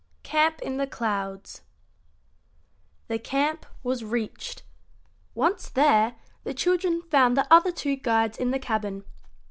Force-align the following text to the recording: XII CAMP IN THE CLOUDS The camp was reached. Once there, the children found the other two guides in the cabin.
XII 0.01 0.21
CAMP 0.31 0.61
IN 0.63 0.77
THE 0.77 0.87
CLOUDS 0.87 1.61
The 3.07 3.19
camp 3.19 3.67
was 3.83 4.03
reached. 4.03 4.63
Once 5.35 5.69
there, 5.69 6.15
the 6.43 6.55
children 6.55 7.03
found 7.03 7.37
the 7.37 7.45
other 7.53 7.71
two 7.71 7.97
guides 7.97 8.39
in 8.39 8.49
the 8.49 8.57
cabin. 8.57 9.03